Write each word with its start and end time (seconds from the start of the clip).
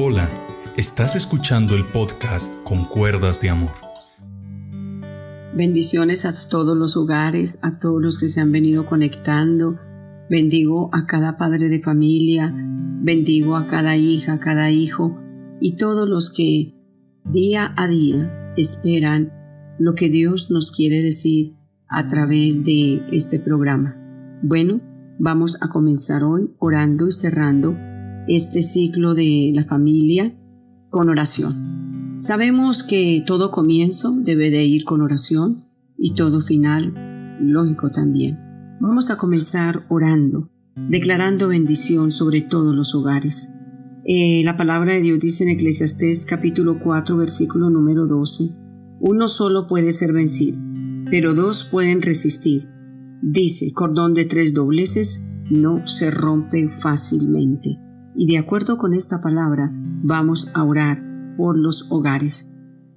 Hola, 0.00 0.30
estás 0.76 1.16
escuchando 1.16 1.74
el 1.74 1.84
podcast 1.84 2.62
con 2.62 2.84
cuerdas 2.84 3.40
de 3.40 3.50
amor. 3.50 3.72
Bendiciones 5.56 6.24
a 6.24 6.48
todos 6.48 6.76
los 6.76 6.96
hogares, 6.96 7.58
a 7.64 7.80
todos 7.80 8.00
los 8.00 8.20
que 8.20 8.28
se 8.28 8.40
han 8.40 8.52
venido 8.52 8.86
conectando. 8.86 9.74
Bendigo 10.30 10.88
a 10.92 11.04
cada 11.06 11.36
padre 11.36 11.68
de 11.68 11.82
familia, 11.82 12.54
bendigo 12.54 13.56
a 13.56 13.66
cada 13.66 13.96
hija, 13.96 14.34
a 14.34 14.38
cada 14.38 14.70
hijo 14.70 15.18
y 15.60 15.74
todos 15.74 16.08
los 16.08 16.32
que 16.32 16.76
día 17.24 17.74
a 17.76 17.88
día 17.88 18.52
esperan 18.56 19.32
lo 19.80 19.96
que 19.96 20.10
Dios 20.10 20.48
nos 20.52 20.70
quiere 20.70 21.02
decir 21.02 21.56
a 21.88 22.06
través 22.06 22.62
de 22.62 23.02
este 23.10 23.40
programa. 23.40 23.96
Bueno, 24.44 24.80
vamos 25.18 25.60
a 25.60 25.68
comenzar 25.68 26.22
hoy 26.22 26.54
orando 26.60 27.08
y 27.08 27.10
cerrando 27.10 27.76
este 28.28 28.60
ciclo 28.60 29.14
de 29.14 29.52
la 29.54 29.64
familia 29.64 30.36
con 30.90 31.08
oración. 31.08 32.14
Sabemos 32.18 32.82
que 32.82 33.22
todo 33.26 33.50
comienzo 33.50 34.14
debe 34.20 34.50
de 34.50 34.64
ir 34.64 34.84
con 34.84 35.00
oración 35.00 35.64
y 35.96 36.14
todo 36.14 36.40
final, 36.42 36.94
lógico 37.40 37.90
también. 37.90 38.38
Vamos 38.80 39.10
a 39.10 39.16
comenzar 39.16 39.80
orando, 39.88 40.50
declarando 40.76 41.48
bendición 41.48 42.12
sobre 42.12 42.42
todos 42.42 42.74
los 42.74 42.94
hogares. 42.94 43.50
Eh, 44.04 44.42
la 44.44 44.56
palabra 44.56 44.94
de 44.94 45.00
Dios 45.00 45.20
dice 45.20 45.44
en 45.44 45.50
Eclesiastés 45.50 46.26
capítulo 46.26 46.78
4 46.78 47.16
versículo 47.16 47.70
número 47.70 48.06
12, 48.06 48.44
uno 49.00 49.28
solo 49.28 49.66
puede 49.66 49.92
ser 49.92 50.12
vencido, 50.12 50.58
pero 51.10 51.34
dos 51.34 51.64
pueden 51.64 52.02
resistir. 52.02 52.68
Dice, 53.22 53.72
cordón 53.72 54.14
de 54.14 54.26
tres 54.26 54.52
dobleces 54.54 55.22
no 55.50 55.86
se 55.86 56.10
rompe 56.10 56.68
fácilmente 56.82 57.78
y 58.18 58.26
de 58.26 58.36
acuerdo 58.36 58.78
con 58.78 58.94
esta 58.94 59.20
palabra 59.20 59.70
vamos 60.02 60.50
a 60.54 60.64
orar 60.64 61.00
por 61.36 61.56
los 61.56 61.86
hogares. 61.90 62.50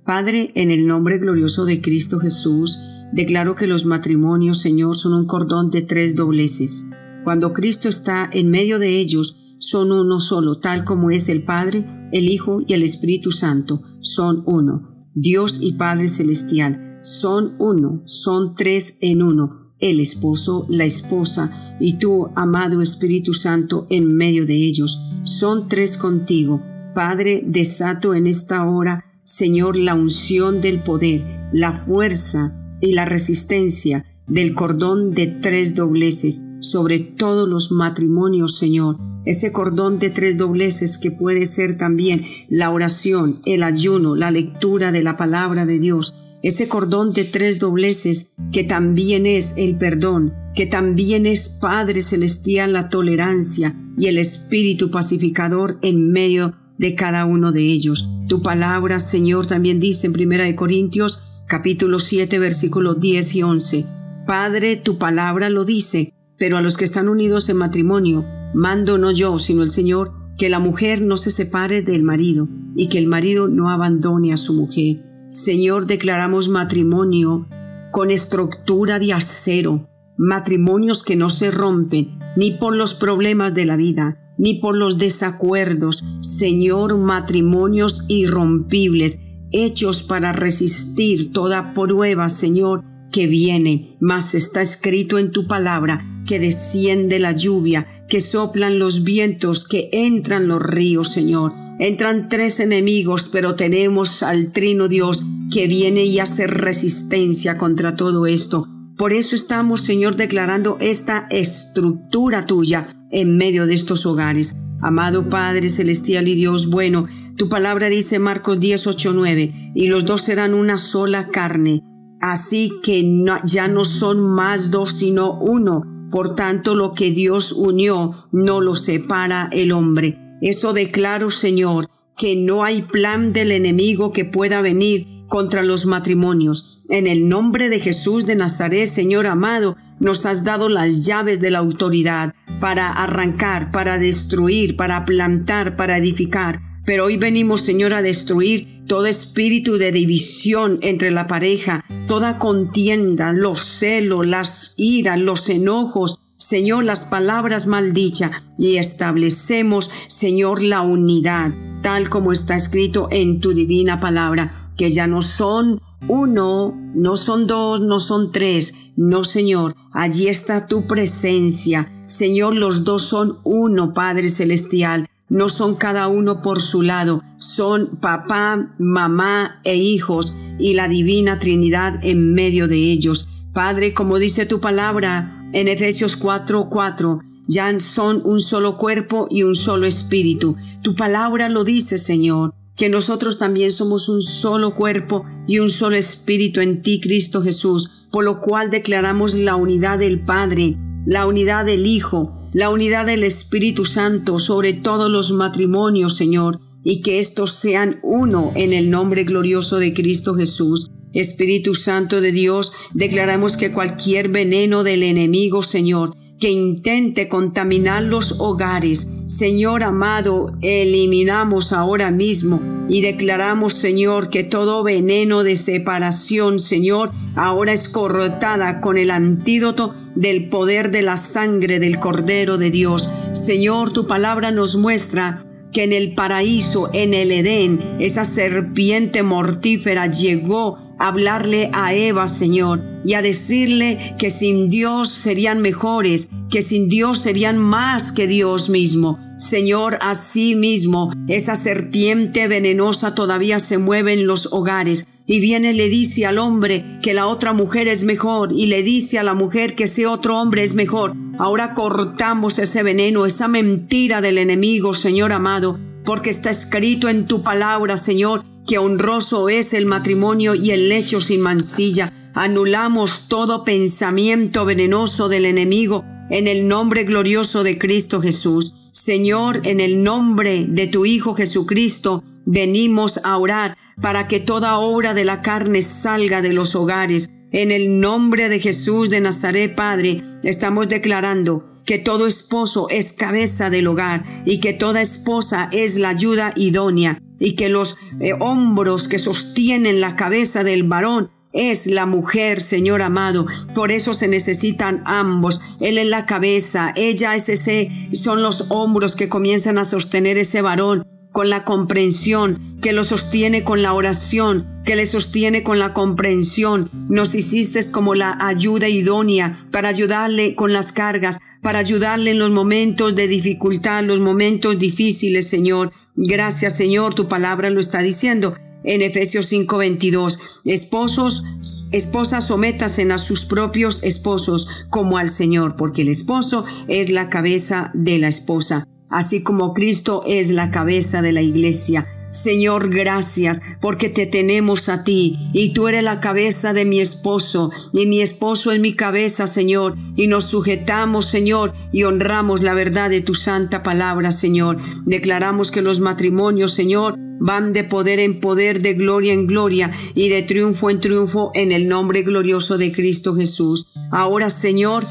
Padre, 0.03 0.51
en 0.55 0.71
el 0.71 0.87
nombre 0.87 1.19
glorioso 1.19 1.63
de 1.65 1.79
Cristo 1.79 2.19
Jesús, 2.19 2.79
declaro 3.13 3.53
que 3.53 3.67
los 3.67 3.85
matrimonios, 3.85 4.59
Señor, 4.59 4.95
son 4.95 5.13
un 5.13 5.27
cordón 5.27 5.69
de 5.69 5.83
tres 5.83 6.15
dobleces. 6.15 6.89
Cuando 7.23 7.53
Cristo 7.53 7.87
está 7.87 8.27
en 8.33 8.49
medio 8.49 8.79
de 8.79 8.97
ellos, 8.99 9.37
son 9.59 9.91
uno 9.91 10.19
solo, 10.19 10.57
tal 10.57 10.85
como 10.85 11.11
es 11.11 11.29
el 11.29 11.43
Padre, 11.43 11.85
el 12.11 12.27
Hijo 12.27 12.63
y 12.65 12.73
el 12.73 12.81
Espíritu 12.81 13.29
Santo, 13.29 13.83
son 14.01 14.41
uno. 14.47 15.07
Dios 15.13 15.59
y 15.61 15.73
Padre 15.73 16.07
Celestial, 16.07 16.97
son 17.03 17.55
uno, 17.59 18.01
son 18.05 18.55
tres 18.55 18.97
en 19.01 19.21
uno 19.21 19.60
el 19.81 19.99
esposo, 19.99 20.65
la 20.69 20.85
esposa 20.85 21.51
y 21.79 21.93
tú, 21.93 22.29
amado 22.35 22.81
Espíritu 22.81 23.33
Santo, 23.33 23.87
en 23.89 24.15
medio 24.15 24.45
de 24.45 24.55
ellos. 24.55 25.01
Son 25.23 25.67
tres 25.67 25.97
contigo. 25.97 26.63
Padre, 26.95 27.43
desato 27.45 28.13
en 28.13 28.27
esta 28.27 28.65
hora, 28.69 29.05
Señor, 29.23 29.75
la 29.75 29.95
unción 29.95 30.61
del 30.61 30.83
poder, 30.83 31.49
la 31.51 31.73
fuerza 31.73 32.57
y 32.79 32.93
la 32.93 33.05
resistencia 33.05 34.05
del 34.27 34.53
cordón 34.53 35.13
de 35.13 35.27
tres 35.27 35.75
dobleces 35.75 36.43
sobre 36.59 36.99
todos 36.99 37.49
los 37.49 37.71
matrimonios, 37.71 38.57
Señor. 38.57 38.97
Ese 39.25 39.51
cordón 39.51 39.99
de 39.99 40.09
tres 40.09 40.37
dobleces 40.37 40.97
que 40.97 41.11
puede 41.11 41.45
ser 41.45 41.77
también 41.77 42.25
la 42.49 42.71
oración, 42.71 43.37
el 43.45 43.63
ayuno, 43.63 44.15
la 44.15 44.31
lectura 44.31 44.91
de 44.91 45.03
la 45.03 45.17
palabra 45.17 45.65
de 45.65 45.79
Dios, 45.79 46.15
ese 46.43 46.67
cordón 46.67 47.13
de 47.13 47.23
tres 47.23 47.59
dobleces 47.59 48.31
que 48.51 48.63
también 48.63 49.25
es 49.25 49.55
el 49.57 49.77
perdón, 49.77 50.33
que 50.55 50.65
también 50.65 51.25
es 51.25 51.49
Padre 51.49 52.01
Celestial 52.01 52.73
la 52.73 52.89
tolerancia 52.89 53.75
y 53.97 54.07
el 54.07 54.17
Espíritu 54.17 54.89
pacificador 54.89 55.77
en 55.81 56.11
medio 56.11 56.55
de 56.77 56.95
cada 56.95 57.25
uno 57.25 57.51
de 57.51 57.61
ellos. 57.61 58.09
Tu 58.27 58.41
palabra, 58.41 58.99
Señor, 58.99 59.45
también 59.45 59.79
dice 59.79 60.07
en 60.07 60.13
Primera 60.13 60.45
de 60.45 60.55
Corintios 60.55 61.23
capítulo 61.47 61.99
7 61.99 62.39
versículos 62.39 62.99
10 62.99 63.35
y 63.35 63.43
11. 63.43 63.85
Padre, 64.25 64.77
tu 64.77 64.97
palabra 64.97 65.49
lo 65.49 65.65
dice, 65.65 66.13
pero 66.37 66.57
a 66.57 66.61
los 66.61 66.77
que 66.77 66.85
están 66.85 67.07
unidos 67.07 67.49
en 67.49 67.57
matrimonio, 67.57 68.25
mando 68.55 68.97
no 68.97 69.11
yo, 69.11 69.37
sino 69.37 69.61
el 69.61 69.69
Señor, 69.69 70.13
que 70.37 70.49
la 70.49 70.59
mujer 70.59 71.01
no 71.01 71.17
se 71.17 71.29
separe 71.29 71.83
del 71.83 72.03
marido 72.03 72.47
y 72.75 72.89
que 72.89 72.97
el 72.97 73.05
marido 73.05 73.47
no 73.47 73.69
abandone 73.69 74.33
a 74.33 74.37
su 74.37 74.53
mujer 74.53 75.10
Señor, 75.31 75.87
declaramos 75.87 76.49
matrimonio 76.49 77.47
con 77.89 78.11
estructura 78.11 78.99
de 78.99 79.13
acero, 79.13 79.87
matrimonios 80.17 81.03
que 81.03 81.15
no 81.15 81.29
se 81.29 81.51
rompen 81.51 82.19
ni 82.35 82.51
por 82.51 82.75
los 82.75 82.93
problemas 82.93 83.53
de 83.53 83.63
la 83.63 83.77
vida, 83.77 84.33
ni 84.37 84.55
por 84.55 84.75
los 84.75 84.97
desacuerdos. 84.97 86.03
Señor, 86.19 86.97
matrimonios 86.97 88.03
irrompibles, 88.09 89.21
hechos 89.53 90.03
para 90.03 90.33
resistir 90.33 91.31
toda 91.31 91.73
prueba, 91.73 92.27
Señor, 92.27 92.83
que 93.09 93.27
viene. 93.27 93.95
Mas 94.01 94.35
está 94.35 94.61
escrito 94.61 95.17
en 95.17 95.31
tu 95.31 95.47
palabra 95.47 96.23
que 96.27 96.39
desciende 96.39 97.19
la 97.19 97.31
lluvia, 97.31 98.05
que 98.09 98.19
soplan 98.19 98.79
los 98.79 99.05
vientos, 99.05 99.65
que 99.65 99.89
entran 99.93 100.49
los 100.49 100.61
ríos, 100.61 101.07
Señor. 101.07 101.53
Entran 101.81 102.29
tres 102.29 102.59
enemigos, 102.59 103.27
pero 103.27 103.55
tenemos 103.55 104.21
al 104.21 104.51
Trino 104.51 104.87
Dios 104.87 105.25
que 105.51 105.65
viene 105.65 106.03
y 106.03 106.19
hace 106.19 106.45
resistencia 106.45 107.57
contra 107.57 107.95
todo 107.95 108.27
esto. 108.27 108.67
Por 108.97 109.13
eso 109.13 109.35
estamos, 109.35 109.81
Señor, 109.81 110.15
declarando 110.15 110.77
esta 110.79 111.25
estructura 111.31 112.45
tuya 112.45 112.85
en 113.09 113.35
medio 113.35 113.65
de 113.65 113.73
estos 113.73 114.05
hogares. 114.05 114.55
Amado 114.79 115.27
Padre 115.27 115.69
Celestial 115.69 116.27
y 116.27 116.35
Dios 116.35 116.69
bueno, 116.69 117.07
tu 117.35 117.49
palabra 117.49 117.89
dice 117.89 118.19
Marcos 118.19 118.59
10, 118.59 118.85
8, 118.85 119.13
9, 119.15 119.71
y 119.73 119.87
los 119.87 120.05
dos 120.05 120.21
serán 120.21 120.53
una 120.53 120.77
sola 120.77 121.29
carne. 121.29 121.81
Así 122.19 122.71
que 122.83 123.03
ya 123.43 123.67
no 123.67 123.85
son 123.85 124.19
más 124.19 124.69
dos, 124.69 124.91
sino 124.91 125.39
uno. 125.39 125.81
Por 126.11 126.35
tanto, 126.35 126.75
lo 126.75 126.93
que 126.93 127.09
Dios 127.09 127.51
unió 127.51 128.11
no 128.31 128.61
lo 128.61 128.75
separa 128.75 129.49
el 129.51 129.71
hombre. 129.71 130.20
Eso 130.41 130.73
declaro, 130.73 131.29
Señor, 131.29 131.89
que 132.17 132.35
no 132.35 132.63
hay 132.63 132.81
plan 132.81 133.31
del 133.31 133.51
enemigo 133.51 134.11
que 134.11 134.25
pueda 134.25 134.61
venir 134.61 135.07
contra 135.27 135.63
los 135.63 135.85
matrimonios. 135.85 136.83
En 136.89 137.07
el 137.07 137.29
nombre 137.29 137.69
de 137.69 137.79
Jesús 137.79 138.25
de 138.25 138.35
Nazaret, 138.35 138.87
Señor 138.87 139.27
amado, 139.27 139.77
nos 139.99 140.25
has 140.25 140.43
dado 140.43 140.67
las 140.67 141.05
llaves 141.05 141.39
de 141.39 141.51
la 141.51 141.59
autoridad 141.59 142.33
para 142.59 142.91
arrancar, 142.91 143.71
para 143.71 143.97
destruir, 143.97 144.75
para 144.75 145.05
plantar, 145.05 145.75
para 145.75 145.97
edificar. 145.97 146.59
Pero 146.85 147.05
hoy 147.05 147.17
venimos, 147.17 147.61
Señor, 147.61 147.93
a 147.93 148.01
destruir 148.01 148.83
todo 148.87 149.05
espíritu 149.05 149.77
de 149.77 149.91
división 149.91 150.79
entre 150.81 151.11
la 151.11 151.27
pareja, 151.27 151.85
toda 152.07 152.39
contienda, 152.39 153.31
los 153.31 153.61
celos, 153.61 154.25
las 154.25 154.73
iras, 154.77 155.19
los 155.19 155.47
enojos, 155.49 156.19
Señor, 156.41 156.85
las 156.85 157.05
palabras 157.05 157.67
maldichas 157.67 158.51
y 158.57 158.77
establecemos, 158.77 159.91
Señor, 160.07 160.63
la 160.63 160.81
unidad, 160.81 161.53
tal 161.83 162.09
como 162.09 162.31
está 162.31 162.55
escrito 162.55 163.09
en 163.11 163.41
tu 163.41 163.53
divina 163.53 163.99
palabra, 163.99 164.71
que 164.75 164.89
ya 164.89 165.05
no 165.05 165.21
son 165.21 165.79
uno, 166.07 166.75
no 166.95 167.15
son 167.15 167.45
dos, 167.45 167.81
no 167.81 167.99
son 167.99 168.31
tres, 168.31 168.73
no, 168.95 169.23
Señor, 169.23 169.75
allí 169.93 170.29
está 170.29 170.65
tu 170.65 170.87
presencia. 170.87 171.91
Señor, 172.07 172.55
los 172.55 172.83
dos 172.85 173.03
son 173.03 173.37
uno, 173.43 173.93
Padre 173.93 174.27
Celestial, 174.27 175.07
no 175.29 175.47
son 175.47 175.75
cada 175.75 176.07
uno 176.07 176.41
por 176.41 176.59
su 176.59 176.81
lado, 176.81 177.21
son 177.37 177.97
papá, 177.97 178.73
mamá 178.79 179.61
e 179.63 179.75
hijos 179.75 180.35
y 180.57 180.73
la 180.73 180.87
divina 180.87 181.37
Trinidad 181.37 181.99
en 182.01 182.33
medio 182.33 182.67
de 182.67 182.77
ellos. 182.77 183.27
Padre, 183.53 183.93
como 183.93 184.17
dice 184.17 184.45
tu 184.45 184.61
palabra, 184.61 185.49
en 185.51 185.67
Efesios 185.67 186.15
4:4, 186.17 186.69
4, 186.69 187.19
ya 187.47 187.79
son 187.81 188.21
un 188.23 188.39
solo 188.39 188.77
cuerpo 188.77 189.27
y 189.29 189.43
un 189.43 189.55
solo 189.55 189.85
espíritu. 189.85 190.55
Tu 190.81 190.95
palabra 190.95 191.49
lo 191.49 191.65
dice, 191.65 191.97
Señor, 191.97 192.53
que 192.77 192.87
nosotros 192.87 193.37
también 193.37 193.71
somos 193.71 194.07
un 194.07 194.21
solo 194.21 194.73
cuerpo 194.73 195.25
y 195.47 195.59
un 195.59 195.69
solo 195.69 195.97
espíritu 195.97 196.61
en 196.61 196.81
ti, 196.81 197.01
Cristo 197.01 197.41
Jesús, 197.41 198.07
por 198.09 198.23
lo 198.23 198.39
cual 198.39 198.69
declaramos 198.69 199.33
la 199.33 199.57
unidad 199.57 199.99
del 199.99 200.23
Padre, 200.23 200.77
la 201.05 201.27
unidad 201.27 201.65
del 201.65 201.85
Hijo, 201.85 202.49
la 202.53 202.69
unidad 202.69 203.05
del 203.05 203.23
Espíritu 203.23 203.83
Santo 203.83 204.39
sobre 204.39 204.71
todos 204.73 205.11
los 205.11 205.33
matrimonios, 205.33 206.15
Señor, 206.15 206.61
y 206.83 207.01
que 207.01 207.19
estos 207.19 207.51
sean 207.51 207.99
uno 208.01 208.53
en 208.55 208.71
el 208.71 208.89
nombre 208.89 209.25
glorioso 209.25 209.77
de 209.77 209.93
Cristo 209.93 210.35
Jesús. 210.35 210.89
Espíritu 211.13 211.73
Santo 211.73 212.21
de 212.21 212.31
Dios, 212.31 212.73
declaramos 212.93 213.57
que 213.57 213.71
cualquier 213.71 214.29
veneno 214.29 214.83
del 214.83 215.03
enemigo, 215.03 215.61
Señor, 215.61 216.15
que 216.39 216.49
intente 216.49 217.27
contaminar 217.27 218.01
los 218.01 218.39
hogares, 218.39 219.09
Señor 219.27 219.83
amado, 219.83 220.57
eliminamos 220.61 221.71
ahora 221.71 222.09
mismo 222.09 222.59
y 222.89 223.01
declaramos, 223.01 223.73
Señor, 223.73 224.29
que 224.31 224.43
todo 224.43 224.83
veneno 224.83 225.43
de 225.43 225.55
separación, 225.55 226.59
Señor, 226.59 227.11
ahora 227.35 227.73
es 227.73 227.87
cortada 227.89 228.81
con 228.81 228.97
el 228.97 229.11
antídoto 229.11 229.95
del 230.15 230.49
poder 230.49 230.89
de 230.89 231.03
la 231.03 231.15
sangre 231.15 231.79
del 231.79 231.99
Cordero 231.99 232.57
de 232.57 232.71
Dios. 232.71 233.11
Señor, 233.33 233.93
tu 233.93 234.07
palabra 234.07 234.51
nos 234.51 234.75
muestra 234.75 235.39
que 235.71 235.83
en 235.83 235.93
el 235.93 236.13
paraíso, 236.13 236.89
en 236.93 237.13
el 237.13 237.31
Edén, 237.31 237.97
esa 237.99 238.25
serpiente 238.25 239.23
mortífera 239.23 240.07
llegó 240.07 240.79
hablarle 241.07 241.69
a 241.73 241.93
Eva, 241.93 242.27
Señor, 242.27 242.83
y 243.03 243.13
a 243.15 243.21
decirle 243.21 244.15
que 244.17 244.29
sin 244.29 244.69
Dios 244.69 245.09
serían 245.09 245.59
mejores, 245.59 246.29
que 246.49 246.61
sin 246.61 246.89
Dios 246.89 247.19
serían 247.19 247.57
más 247.57 248.11
que 248.11 248.27
Dios 248.27 248.69
mismo. 248.69 249.19
Señor, 249.37 249.97
así 250.01 250.53
mismo, 250.53 251.11
esa 251.27 251.55
serpiente 251.55 252.47
venenosa 252.47 253.15
todavía 253.15 253.59
se 253.59 253.79
mueve 253.79 254.13
en 254.13 254.27
los 254.27 254.53
hogares 254.53 255.07
y 255.25 255.39
viene 255.39 255.73
le 255.73 255.89
dice 255.89 256.27
al 256.27 256.37
hombre 256.37 256.99
que 257.01 257.15
la 257.15 257.25
otra 257.25 257.51
mujer 257.51 257.87
es 257.87 258.03
mejor 258.03 258.51
y 258.51 258.67
le 258.67 258.83
dice 258.83 259.17
a 259.17 259.23
la 259.23 259.33
mujer 259.33 259.73
que 259.73 259.85
ese 259.85 260.05
otro 260.05 260.39
hombre 260.39 260.61
es 260.61 260.75
mejor. 260.75 261.15
Ahora 261.39 261.73
cortamos 261.73 262.59
ese 262.59 262.83
veneno, 262.83 263.25
esa 263.25 263.47
mentira 263.47 264.21
del 264.21 264.37
enemigo, 264.37 264.93
Señor 264.93 265.31
amado, 265.33 265.79
porque 266.05 266.29
está 266.29 266.51
escrito 266.51 267.09
en 267.09 267.25
tu 267.25 267.41
palabra, 267.41 267.97
Señor, 267.97 268.43
que 268.67 268.77
honroso 268.77 269.49
es 269.49 269.73
el 269.73 269.85
matrimonio 269.85 270.55
y 270.55 270.71
el 270.71 270.89
lecho 270.89 271.21
sin 271.21 271.41
mancilla. 271.41 272.11
Anulamos 272.33 273.27
todo 273.27 273.63
pensamiento 273.63 274.65
venenoso 274.65 275.29
del 275.29 275.45
enemigo 275.45 276.05
en 276.29 276.47
el 276.47 276.67
nombre 276.67 277.03
glorioso 277.03 277.63
de 277.63 277.77
Cristo 277.77 278.21
Jesús. 278.21 278.73
Señor, 278.93 279.61
en 279.65 279.79
el 279.79 280.03
nombre 280.03 280.65
de 280.67 280.87
tu 280.87 281.05
Hijo 281.05 281.33
Jesucristo, 281.33 282.23
venimos 282.45 283.19
a 283.23 283.37
orar 283.37 283.77
para 284.01 284.27
que 284.27 284.39
toda 284.39 284.77
obra 284.77 285.13
de 285.13 285.25
la 285.25 285.41
carne 285.41 285.81
salga 285.81 286.41
de 286.41 286.53
los 286.53 286.75
hogares. 286.75 287.29
En 287.51 287.71
el 287.71 287.99
nombre 287.99 288.47
de 288.47 288.59
Jesús 288.59 289.09
de 289.09 289.19
Nazaret, 289.19 289.75
Padre, 289.75 290.23
estamos 290.43 290.87
declarando 290.87 291.81
que 291.85 291.97
todo 291.97 292.27
esposo 292.27 292.87
es 292.89 293.11
cabeza 293.11 293.69
del 293.69 293.87
hogar 293.87 294.43
y 294.45 294.59
que 294.59 294.71
toda 294.71 295.01
esposa 295.01 295.67
es 295.73 295.97
la 295.97 296.09
ayuda 296.09 296.53
idónea 296.55 297.21
y 297.41 297.55
que 297.55 297.67
los 297.67 297.97
eh, 298.21 298.33
hombros 298.39 299.09
que 299.09 299.19
sostienen 299.19 299.99
la 299.99 300.15
cabeza 300.15 300.63
del 300.63 300.83
varón 300.83 301.31
es 301.51 301.87
la 301.87 302.05
mujer, 302.05 302.61
Señor 302.61 303.01
amado. 303.01 303.45
Por 303.73 303.91
eso 303.91 304.13
se 304.13 304.29
necesitan 304.29 305.01
ambos. 305.05 305.59
Él 305.81 305.97
es 305.97 306.07
la 306.07 306.25
cabeza, 306.25 306.93
ella 306.95 307.35
es 307.35 307.49
ese, 307.49 307.91
son 308.13 308.41
los 308.43 308.67
hombros 308.69 309.15
que 309.15 309.27
comienzan 309.27 309.77
a 309.77 309.83
sostener 309.83 310.37
ese 310.37 310.61
varón 310.61 311.03
con 311.31 311.49
la 311.49 311.63
comprensión, 311.63 312.59
que 312.81 312.91
lo 312.91 313.03
sostiene 313.03 313.63
con 313.63 313.81
la 313.81 313.93
oración, 313.93 314.67
que 314.85 314.95
le 314.95 315.05
sostiene 315.05 315.63
con 315.63 315.79
la 315.79 315.93
comprensión. 315.93 316.89
Nos 317.09 317.35
hiciste 317.35 317.79
como 317.91 318.15
la 318.15 318.37
ayuda 318.41 318.89
idónea 318.89 319.65
para 319.71 319.89
ayudarle 319.89 320.55
con 320.55 320.73
las 320.73 320.91
cargas, 320.91 321.39
para 321.61 321.79
ayudarle 321.79 322.31
en 322.31 322.39
los 322.39 322.51
momentos 322.51 323.15
de 323.15 323.27
dificultad, 323.27 324.03
los 324.03 324.19
momentos 324.19 324.77
difíciles, 324.77 325.47
Señor. 325.47 325.93
Gracias, 326.23 326.77
Señor, 326.77 327.15
tu 327.15 327.27
palabra 327.27 327.71
lo 327.71 327.79
está 327.79 327.99
diciendo 327.99 328.53
en 328.83 329.01
Efesios 329.01 329.47
5:22. 329.47 330.61
Esposos, 330.65 331.43
esposas, 331.91 332.45
sométasen 332.45 333.11
a 333.11 333.17
sus 333.17 333.45
propios 333.45 334.03
esposos 334.03 334.67
como 334.91 335.17
al 335.17 335.29
Señor, 335.29 335.77
porque 335.77 336.03
el 336.03 336.09
esposo 336.09 336.63
es 336.87 337.09
la 337.09 337.29
cabeza 337.29 337.89
de 337.95 338.19
la 338.19 338.27
esposa, 338.27 338.87
así 339.09 339.41
como 339.41 339.73
Cristo 339.73 340.21
es 340.27 340.51
la 340.51 340.69
cabeza 340.69 341.23
de 341.23 341.31
la 341.31 341.41
iglesia. 341.41 342.07
Señor, 342.31 342.89
gracias 342.89 343.61
porque 343.81 344.09
te 344.09 344.25
tenemos 344.25 344.89
a 344.89 345.03
ti 345.03 345.37
y 345.53 345.73
tú 345.73 345.87
eres 345.87 346.03
la 346.03 346.19
cabeza 346.19 346.73
de 346.73 346.85
mi 346.85 346.99
esposo 347.01 347.71
y 347.93 348.05
mi 348.05 348.21
esposo 348.21 348.71
es 348.71 348.79
mi 348.79 348.93
cabeza, 348.93 349.47
Señor, 349.47 349.95
y 350.15 350.27
nos 350.27 350.45
sujetamos, 350.45 351.25
Señor, 351.25 351.73
y 351.91 352.03
honramos 352.03 352.63
la 352.63 352.73
verdad 352.73 353.09
de 353.09 353.21
tu 353.21 353.35
santa 353.35 353.83
palabra, 353.83 354.31
Señor. 354.31 354.77
Declaramos 355.05 355.71
que 355.71 355.81
los 355.81 355.99
matrimonios, 355.99 356.73
Señor, 356.73 357.17
van 357.39 357.73
de 357.73 357.83
poder 357.83 358.19
en 358.19 358.39
poder, 358.39 358.81
de 358.81 358.93
gloria 358.93 359.33
en 359.33 359.47
gloria 359.47 359.91
y 360.13 360.29
de 360.29 360.43
triunfo 360.43 360.89
en 360.89 360.99
triunfo 360.99 361.51
en 361.55 361.71
el 361.71 361.87
nombre 361.87 362.21
glorioso 362.21 362.77
de 362.77 362.91
Cristo 362.91 363.33
Jesús. 363.33 363.87
Ahora, 364.11 364.49
Señor, 364.49 365.03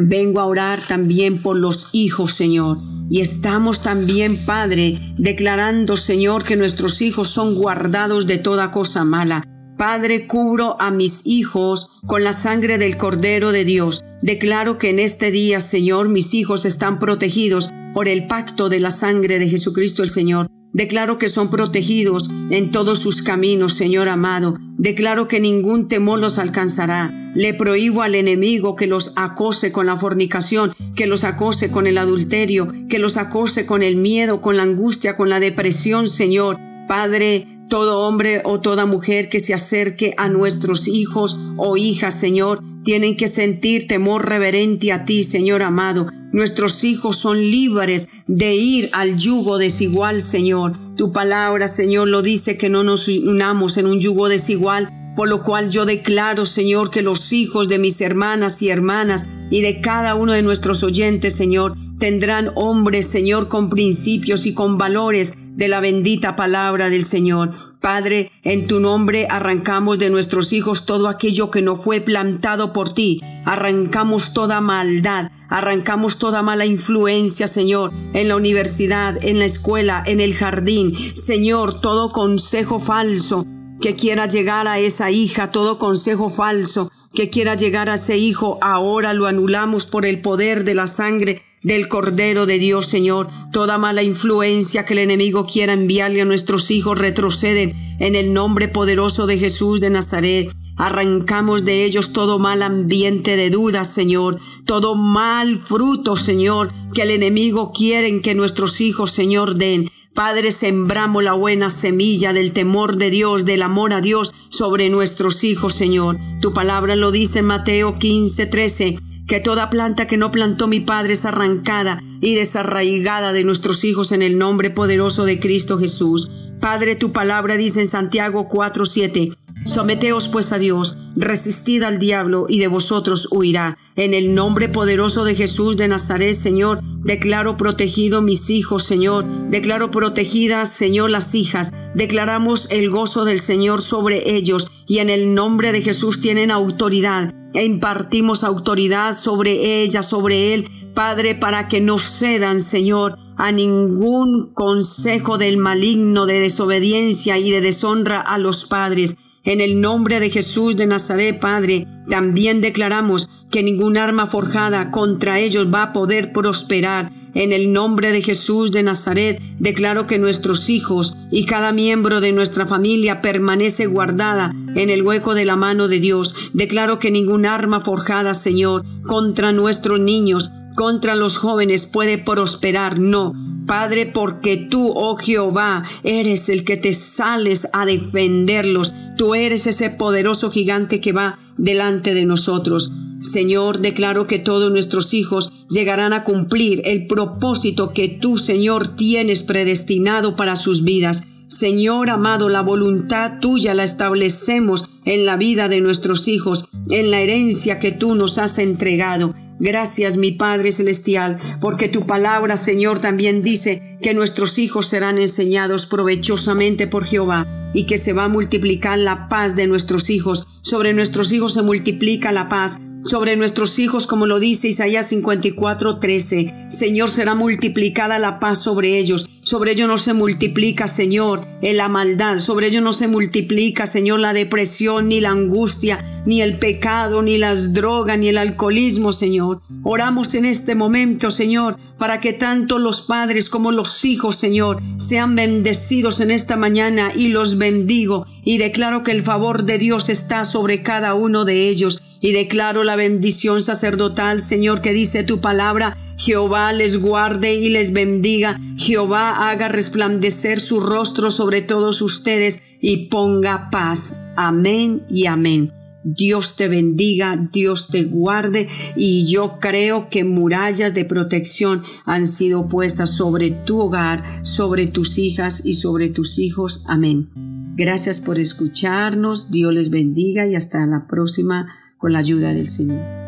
vengo 0.00 0.40
a 0.40 0.46
orar 0.46 0.82
también 0.86 1.40
por 1.40 1.56
los 1.56 1.90
hijos, 1.92 2.32
Señor. 2.32 2.78
Y 3.10 3.20
estamos 3.20 3.82
también, 3.82 4.36
Padre, 4.36 5.14
declarando, 5.18 5.96
Señor, 5.96 6.44
que 6.44 6.56
nuestros 6.56 7.02
hijos 7.02 7.28
son 7.28 7.54
guardados 7.54 8.26
de 8.26 8.38
toda 8.38 8.70
cosa 8.70 9.04
mala. 9.04 9.44
Padre, 9.76 10.26
cubro 10.26 10.80
a 10.80 10.90
mis 10.90 11.26
hijos 11.26 11.90
con 12.06 12.22
la 12.22 12.32
sangre 12.32 12.78
del 12.78 12.96
Cordero 12.96 13.52
de 13.52 13.64
Dios. 13.64 14.02
Declaro 14.22 14.78
que 14.78 14.90
en 14.90 15.00
este 15.00 15.30
día, 15.30 15.60
Señor, 15.60 16.08
mis 16.08 16.32
hijos 16.32 16.64
están 16.64 16.98
protegidos 16.98 17.70
por 17.92 18.08
el 18.08 18.26
pacto 18.26 18.68
de 18.68 18.80
la 18.80 18.90
sangre 18.90 19.38
de 19.38 19.48
Jesucristo 19.48 20.02
el 20.02 20.08
Señor. 20.08 20.48
Declaro 20.74 21.18
que 21.18 21.28
son 21.28 21.50
protegidos 21.50 22.30
en 22.50 22.72
todos 22.72 22.98
sus 22.98 23.22
caminos, 23.22 23.74
Señor 23.74 24.08
amado. 24.08 24.58
Declaro 24.76 25.28
que 25.28 25.38
ningún 25.38 25.86
temor 25.86 26.18
los 26.18 26.38
alcanzará. 26.38 27.14
Le 27.36 27.54
prohíbo 27.54 28.02
al 28.02 28.16
enemigo 28.16 28.74
que 28.74 28.88
los 28.88 29.12
acose 29.14 29.70
con 29.70 29.86
la 29.86 29.96
fornicación, 29.96 30.74
que 30.96 31.06
los 31.06 31.22
acose 31.22 31.70
con 31.70 31.86
el 31.86 31.96
adulterio, 31.96 32.72
que 32.88 32.98
los 32.98 33.16
acose 33.16 33.66
con 33.66 33.84
el 33.84 33.94
miedo, 33.94 34.40
con 34.40 34.56
la 34.56 34.64
angustia, 34.64 35.14
con 35.14 35.28
la 35.28 35.38
depresión, 35.38 36.08
Señor. 36.08 36.58
Padre, 36.88 37.46
todo 37.68 38.00
hombre 38.00 38.42
o 38.44 38.60
toda 38.60 38.84
mujer 38.84 39.28
que 39.28 39.38
se 39.38 39.54
acerque 39.54 40.14
a 40.16 40.28
nuestros 40.28 40.88
hijos 40.88 41.38
o 41.56 41.76
hijas, 41.76 42.18
Señor, 42.18 42.60
tienen 42.82 43.16
que 43.16 43.28
sentir 43.28 43.86
temor 43.86 44.28
reverente 44.28 44.92
a 44.92 45.04
ti, 45.04 45.22
Señor 45.22 45.62
amado. 45.62 46.08
Nuestros 46.34 46.82
hijos 46.82 47.16
son 47.16 47.38
libres 47.38 48.08
de 48.26 48.56
ir 48.56 48.90
al 48.92 49.16
yugo 49.18 49.56
desigual, 49.56 50.20
Señor. 50.20 50.72
Tu 50.96 51.12
palabra, 51.12 51.68
Señor, 51.68 52.08
lo 52.08 52.22
dice 52.22 52.58
que 52.58 52.68
no 52.68 52.82
nos 52.82 53.06
unamos 53.06 53.76
en 53.76 53.86
un 53.86 54.00
yugo 54.00 54.28
desigual. 54.28 54.90
Por 55.14 55.28
lo 55.28 55.42
cual 55.42 55.70
yo 55.70 55.86
declaro, 55.86 56.44
Señor, 56.44 56.90
que 56.90 57.02
los 57.02 57.32
hijos 57.32 57.68
de 57.68 57.78
mis 57.78 58.00
hermanas 58.00 58.62
y 58.62 58.68
hermanas 58.68 59.26
y 59.48 59.62
de 59.62 59.80
cada 59.80 60.16
uno 60.16 60.32
de 60.32 60.42
nuestros 60.42 60.82
oyentes, 60.82 61.36
Señor, 61.36 61.76
tendrán 62.00 62.50
hombres, 62.56 63.06
Señor, 63.06 63.46
con 63.46 63.70
principios 63.70 64.44
y 64.44 64.54
con 64.54 64.76
valores 64.76 65.34
de 65.54 65.68
la 65.68 65.78
bendita 65.78 66.34
palabra 66.34 66.90
del 66.90 67.04
Señor. 67.04 67.52
Padre, 67.80 68.32
en 68.42 68.66
tu 68.66 68.80
nombre 68.80 69.28
arrancamos 69.30 70.00
de 70.00 70.10
nuestros 70.10 70.52
hijos 70.52 70.84
todo 70.84 71.08
aquello 71.08 71.52
que 71.52 71.62
no 71.62 71.76
fue 71.76 72.00
plantado 72.00 72.72
por 72.72 72.92
ti. 72.92 73.20
Arrancamos 73.44 74.32
toda 74.32 74.60
maldad, 74.60 75.30
arrancamos 75.48 76.18
toda 76.18 76.42
mala 76.42 76.66
influencia, 76.66 77.48
Señor, 77.48 77.92
en 78.12 78.28
la 78.28 78.36
universidad, 78.36 79.16
en 79.22 79.38
la 79.38 79.44
escuela, 79.44 80.02
en 80.06 80.20
el 80.20 80.34
jardín. 80.34 80.94
Señor, 81.14 81.80
todo 81.80 82.12
consejo 82.12 82.78
falso 82.78 83.46
que 83.80 83.94
quiera 83.94 84.26
llegar 84.26 84.68
a 84.68 84.78
esa 84.78 85.10
hija, 85.10 85.50
todo 85.50 85.78
consejo 85.78 86.30
falso 86.30 86.90
que 87.12 87.30
quiera 87.30 87.54
llegar 87.54 87.90
a 87.90 87.94
ese 87.94 88.16
hijo, 88.16 88.58
ahora 88.60 89.14
lo 89.14 89.26
anulamos 89.26 89.86
por 89.86 90.04
el 90.04 90.20
poder 90.20 90.64
de 90.64 90.74
la 90.74 90.88
sangre 90.88 91.42
del 91.62 91.88
Cordero 91.88 92.46
de 92.46 92.58
Dios, 92.58 92.86
Señor. 92.86 93.28
Toda 93.50 93.78
mala 93.78 94.02
influencia 94.02 94.84
que 94.84 94.92
el 94.92 95.00
enemigo 95.00 95.46
quiera 95.46 95.72
enviarle 95.72 96.20
a 96.20 96.24
nuestros 96.24 96.70
hijos 96.70 96.98
retroceden 96.98 97.74
en 97.98 98.14
el 98.14 98.32
nombre 98.32 98.68
poderoso 98.68 99.26
de 99.26 99.38
Jesús 99.38 99.80
de 99.80 99.90
Nazaret. 99.90 100.50
Arrancamos 100.76 101.64
de 101.64 101.84
ellos 101.84 102.12
todo 102.12 102.38
mal 102.38 102.62
ambiente 102.62 103.36
de 103.36 103.50
dudas, 103.50 103.92
Señor, 103.92 104.40
todo 104.64 104.96
mal 104.96 105.58
fruto, 105.58 106.16
Señor, 106.16 106.72
que 106.92 107.02
el 107.02 107.10
enemigo 107.10 107.72
quiere 107.72 108.20
que 108.20 108.34
nuestros 108.34 108.80
hijos, 108.80 109.10
Señor, 109.10 109.54
den. 109.54 109.90
Padre, 110.14 110.52
sembramos 110.52 111.24
la 111.24 111.32
buena 111.32 111.70
semilla 111.70 112.32
del 112.32 112.52
temor 112.52 112.96
de 112.96 113.10
Dios, 113.10 113.44
del 113.44 113.62
amor 113.62 113.92
a 113.92 114.00
Dios 114.00 114.32
sobre 114.48 114.88
nuestros 114.88 115.42
hijos, 115.42 115.74
Señor. 115.74 116.18
Tu 116.40 116.52
palabra 116.52 116.94
lo 116.94 117.10
dice 117.10 117.40
en 117.40 117.46
Mateo 117.46 117.98
15, 117.98 118.46
13 118.46 118.96
que 119.26 119.40
toda 119.40 119.70
planta 119.70 120.06
que 120.06 120.16
no 120.16 120.30
plantó 120.30 120.68
mi 120.68 120.80
Padre 120.80 121.14
es 121.14 121.24
arrancada 121.24 122.02
y 122.20 122.34
desarraigada 122.34 123.32
de 123.32 123.42
nuestros 123.42 123.84
hijos 123.84 124.12
en 124.12 124.22
el 124.22 124.38
nombre 124.38 124.70
poderoso 124.70 125.24
de 125.24 125.40
Cristo 125.40 125.78
Jesús. 125.78 126.30
Padre, 126.60 126.94
tu 126.94 127.12
palabra 127.12 127.56
dice 127.56 127.80
en 127.80 127.88
Santiago 127.88 128.48
4:7, 128.48 129.34
Someteos 129.74 130.28
pues 130.28 130.52
a 130.52 130.58
Dios, 130.58 130.96
resistid 131.16 131.82
al 131.82 131.98
diablo 131.98 132.46
y 132.48 132.60
de 132.60 132.68
vosotros 132.68 133.26
huirá. 133.32 133.76
En 133.96 134.14
el 134.14 134.32
nombre 134.32 134.68
poderoso 134.68 135.24
de 135.24 135.34
Jesús 135.34 135.76
de 135.76 135.88
Nazaret, 135.88 136.34
Señor, 136.34 136.80
declaro 137.02 137.56
protegido 137.56 138.22
mis 138.22 138.50
hijos, 138.50 138.84
Señor. 138.84 139.24
Declaro 139.50 139.90
protegidas, 139.90 140.68
Señor, 140.68 141.10
las 141.10 141.34
hijas. 141.34 141.72
Declaramos 141.92 142.70
el 142.70 142.88
gozo 142.88 143.24
del 143.24 143.40
Señor 143.40 143.82
sobre 143.82 144.36
ellos 144.36 144.68
y 144.86 144.98
en 144.98 145.10
el 145.10 145.34
nombre 145.34 145.72
de 145.72 145.82
Jesús 145.82 146.20
tienen 146.20 146.52
autoridad. 146.52 147.34
E 147.52 147.64
impartimos 147.64 148.44
autoridad 148.44 149.12
sobre 149.14 149.82
ellas, 149.82 150.08
sobre 150.08 150.54
él, 150.54 150.68
Padre, 150.94 151.34
para 151.34 151.66
que 151.66 151.80
no 151.80 151.98
cedan, 151.98 152.60
Señor, 152.60 153.18
a 153.36 153.50
ningún 153.50 154.52
consejo 154.54 155.36
del 155.36 155.56
maligno 155.56 156.26
de 156.26 156.38
desobediencia 156.38 157.38
y 157.38 157.50
de 157.50 157.60
deshonra 157.60 158.20
a 158.20 158.38
los 158.38 158.66
padres. 158.66 159.16
En 159.44 159.60
el 159.60 159.82
nombre 159.82 160.20
de 160.20 160.30
Jesús 160.30 160.74
de 160.74 160.86
Nazaret, 160.86 161.38
Padre, 161.38 161.86
también 162.08 162.62
declaramos 162.62 163.28
que 163.50 163.62
ningún 163.62 163.98
arma 163.98 164.26
forjada 164.26 164.90
contra 164.90 165.38
ellos 165.38 165.68
va 165.72 165.82
a 165.82 165.92
poder 165.92 166.32
prosperar. 166.32 167.12
En 167.34 167.52
el 167.52 167.70
nombre 167.70 168.10
de 168.10 168.22
Jesús 168.22 168.72
de 168.72 168.82
Nazaret, 168.82 169.42
declaro 169.58 170.06
que 170.06 170.18
nuestros 170.18 170.70
hijos 170.70 171.18
y 171.30 171.44
cada 171.44 171.72
miembro 171.72 172.22
de 172.22 172.32
nuestra 172.32 172.64
familia 172.64 173.20
permanece 173.20 173.84
guardada 173.84 174.54
en 174.76 174.88
el 174.88 175.02
hueco 175.02 175.34
de 175.34 175.44
la 175.44 175.56
mano 175.56 175.88
de 175.88 176.00
Dios. 176.00 176.34
Declaro 176.54 176.98
que 176.98 177.10
ningún 177.10 177.44
arma 177.44 177.80
forjada, 177.80 178.32
Señor, 178.32 178.84
contra 179.02 179.52
nuestros 179.52 180.00
niños, 180.00 180.52
contra 180.74 181.16
los 181.16 181.36
jóvenes 181.36 181.84
puede 181.86 182.16
prosperar. 182.16 182.98
No, 182.98 183.34
Padre, 183.66 184.06
porque 184.06 184.56
tú, 184.56 184.92
oh 184.94 185.16
Jehová, 185.16 185.84
eres 186.02 186.48
el 186.48 186.64
que 186.64 186.76
te 186.76 186.92
sales 186.92 187.68
a 187.72 187.86
defenderlos. 187.86 188.92
Tú 189.16 189.34
eres 189.34 189.66
ese 189.66 189.90
poderoso 189.90 190.50
gigante 190.50 191.00
que 191.00 191.12
va 191.12 191.38
delante 191.56 192.14
de 192.14 192.24
nosotros. 192.24 192.92
Señor, 193.20 193.78
declaro 193.78 194.26
que 194.26 194.38
todos 194.38 194.70
nuestros 194.70 195.14
hijos 195.14 195.50
llegarán 195.70 196.12
a 196.12 196.24
cumplir 196.24 196.82
el 196.84 197.06
propósito 197.06 197.92
que 197.92 198.08
tú, 198.08 198.36
Señor, 198.36 198.88
tienes 198.96 199.42
predestinado 199.42 200.36
para 200.36 200.56
sus 200.56 200.84
vidas. 200.84 201.22
Señor 201.46 202.10
amado, 202.10 202.48
la 202.48 202.60
voluntad 202.60 203.38
tuya 203.40 203.74
la 203.74 203.84
establecemos 203.84 204.88
en 205.04 205.24
la 205.24 205.36
vida 205.36 205.68
de 205.68 205.80
nuestros 205.80 206.28
hijos, 206.28 206.68
en 206.90 207.10
la 207.10 207.20
herencia 207.20 207.78
que 207.78 207.92
tú 207.92 208.14
nos 208.14 208.38
has 208.38 208.58
entregado. 208.58 209.34
Gracias, 209.58 210.16
mi 210.16 210.32
Padre 210.32 210.72
Celestial, 210.72 211.58
porque 211.60 211.88
tu 211.88 212.06
palabra, 212.06 212.56
Señor, 212.56 213.00
también 213.00 213.42
dice 213.42 213.98
que 214.02 214.12
nuestros 214.12 214.58
hijos 214.58 214.86
serán 214.86 215.18
enseñados 215.18 215.86
provechosamente 215.86 216.86
por 216.86 217.04
Jehová 217.04 217.46
y 217.72 217.86
que 217.86 217.98
se 217.98 218.12
va 218.12 218.24
a 218.24 218.28
multiplicar 218.28 218.98
la 218.98 219.28
paz 219.28 219.54
de 219.54 219.66
nuestros 219.66 220.10
hijos. 220.10 220.46
Sobre 220.64 220.94
nuestros 220.94 221.30
hijos 221.30 221.52
se 221.52 221.62
multiplica 221.62 222.32
la 222.32 222.48
paz. 222.48 222.80
Sobre 223.04 223.36
nuestros 223.36 223.78
hijos, 223.78 224.06
como 224.06 224.26
lo 224.26 224.40
dice 224.40 224.68
Isaías 224.68 225.06
54, 225.08 225.98
13. 225.98 226.68
Señor, 226.70 227.10
será 227.10 227.34
multiplicada 227.34 228.18
la 228.18 228.38
paz 228.38 228.62
sobre 228.62 228.98
ellos 228.98 229.28
sobre 229.44 229.72
ello 229.72 229.86
no 229.86 229.98
se 229.98 230.14
multiplica, 230.14 230.88
Señor, 230.88 231.46
la 231.60 231.88
maldad. 231.88 232.38
Sobre 232.38 232.68
ello 232.68 232.80
no 232.80 232.94
se 232.94 233.08
multiplica, 233.08 233.86
Señor, 233.86 234.20
la 234.20 234.32
depresión, 234.32 235.08
ni 235.08 235.20
la 235.20 235.32
angustia, 235.32 236.22
ni 236.24 236.40
el 236.40 236.58
pecado, 236.58 237.20
ni 237.20 237.36
las 237.36 237.74
drogas, 237.74 238.18
ni 238.18 238.28
el 238.28 238.38
alcoholismo, 238.38 239.12
Señor. 239.12 239.60
Oramos 239.82 240.34
en 240.34 240.46
este 240.46 240.74
momento, 240.74 241.30
Señor, 241.30 241.76
para 241.98 242.20
que 242.20 242.32
tanto 242.32 242.78
los 242.78 243.02
padres 243.02 243.50
como 243.50 243.70
los 243.70 244.06
hijos, 244.06 244.36
Señor, 244.36 244.80
sean 244.96 245.36
bendecidos 245.36 246.20
en 246.20 246.30
esta 246.30 246.56
mañana 246.56 247.12
y 247.14 247.28
los 247.28 247.58
bendigo 247.58 248.26
y 248.44 248.58
declaro 248.58 249.02
que 249.02 249.12
el 249.12 249.22
favor 249.22 249.64
de 249.64 249.78
Dios 249.78 250.08
está 250.08 250.44
sobre 250.44 250.82
cada 250.82 251.14
uno 251.14 251.44
de 251.44 251.68
ellos 251.68 252.02
y 252.20 252.32
declaro 252.32 252.84
la 252.84 252.96
bendición 252.96 253.62
sacerdotal, 253.62 254.40
Señor, 254.40 254.80
que 254.80 254.92
dice 254.92 255.24
tu 255.24 255.40
palabra 255.40 255.96
Jehová 256.16 256.72
les 256.72 257.00
guarde 257.00 257.54
y 257.54 257.68
les 257.68 257.92
bendiga. 257.92 258.60
Jehová 258.76 259.50
haga 259.50 259.68
resplandecer 259.68 260.60
su 260.60 260.80
rostro 260.80 261.30
sobre 261.30 261.62
todos 261.62 262.02
ustedes 262.02 262.62
y 262.80 263.08
ponga 263.08 263.68
paz. 263.70 264.24
Amén 264.36 265.02
y 265.08 265.26
amén. 265.26 265.72
Dios 266.04 266.56
te 266.56 266.68
bendiga, 266.68 267.48
Dios 267.50 267.88
te 267.88 268.04
guarde 268.04 268.68
y 268.94 269.26
yo 269.26 269.58
creo 269.58 270.10
que 270.10 270.22
murallas 270.22 270.92
de 270.92 271.06
protección 271.06 271.82
han 272.04 272.26
sido 272.26 272.68
puestas 272.68 273.16
sobre 273.16 273.50
tu 273.50 273.80
hogar, 273.80 274.40
sobre 274.42 274.86
tus 274.86 275.16
hijas 275.16 275.64
y 275.64 275.74
sobre 275.74 276.10
tus 276.10 276.38
hijos. 276.38 276.84
Amén. 276.86 277.53
Gracias 277.76 278.20
por 278.20 278.38
escucharnos, 278.38 279.50
Dios 279.50 279.72
les 279.72 279.90
bendiga 279.90 280.46
y 280.46 280.54
hasta 280.54 280.86
la 280.86 281.08
próxima 281.08 281.74
con 281.98 282.12
la 282.12 282.20
ayuda 282.20 282.54
del 282.54 282.68
Señor. 282.68 283.23